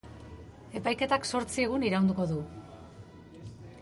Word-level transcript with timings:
Epaiketak 0.79 1.29
zortzi 1.31 1.67
egun 1.67 1.85
iraungo 1.91 2.25
du. 2.33 2.39